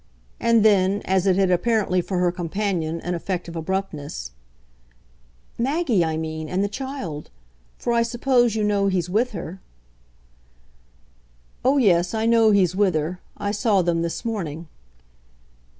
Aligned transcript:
And 0.39 0.65
then 0.65 1.03
as 1.05 1.27
it 1.27 1.35
had 1.35 1.51
apparently 1.51 2.01
for 2.01 2.17
her 2.17 2.31
companion 2.31 2.99
an 3.01 3.13
effect 3.13 3.47
of 3.47 3.55
abruptness: 3.55 4.31
"Maggie, 5.59 6.03
I 6.03 6.17
mean, 6.17 6.49
and 6.49 6.63
the 6.63 6.67
child. 6.67 7.29
For 7.77 7.93
I 7.93 8.01
suppose 8.01 8.55
you 8.55 8.63
know 8.63 8.87
he's 8.87 9.11
with 9.11 9.33
her." 9.33 9.61
"Oh 11.63 11.77
yes, 11.77 12.15
I 12.15 12.25
know 12.25 12.49
he's 12.49 12.75
with 12.75 12.95
her. 12.95 13.19
I 13.37 13.51
saw 13.51 13.83
them 13.83 14.01
this 14.01 14.25
morning." 14.25 14.67